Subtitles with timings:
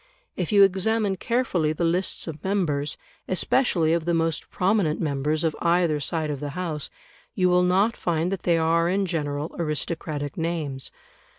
[0.35, 5.55] If you examine carefully the lists of members, especially of the most prominent members, of
[5.61, 6.89] either side of the House,
[7.35, 10.89] you will not find that they are in general aristocratic names.